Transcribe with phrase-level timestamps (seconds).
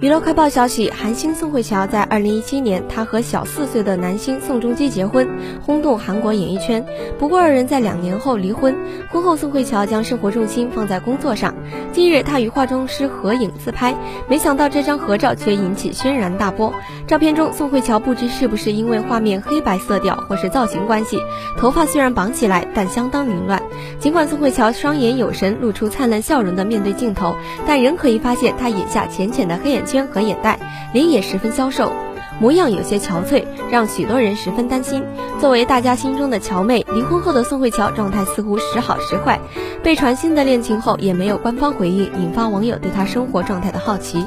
[0.00, 5.28] 娱乐快报消息：韩星宋慧乔在二零一七年，她和小四岁的男星宋仲基结婚，
[5.60, 6.84] 轰动韩国演艺圈。
[7.18, 8.74] 不过二人在两年后离婚。
[9.10, 11.54] 婚后，宋慧乔将生活重心放在工作上。
[11.92, 13.94] 近日，她与化妆师合影自拍，
[14.28, 16.72] 没想到这张合照却引起轩然大波。
[17.06, 21.18] 照片中，宋慧乔不知是不是因为画面黑白色调或是造型关系，
[21.58, 23.62] 头发虽然绑起来，但相当凌乱。
[23.98, 29.80] 尽管宋慧乔双眼有神，露出灿烂笑容的面对镜头，但仍可以发现她眼下浅浅的黑眼。
[29.90, 30.60] 圈和眼袋，
[30.92, 31.92] 脸也十分消瘦，
[32.38, 35.02] 模样有些憔悴，让许多人十分担心。
[35.40, 39.40] 作为大家心中的乔妹，离婚后的宋慧乔状态似乎时好时坏，
[39.82, 44.24] 被传新的恋情后也没有官方回应，引发网友对她生活状态的好奇。